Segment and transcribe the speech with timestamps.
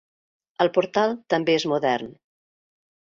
[0.65, 2.11] El portal també és modern.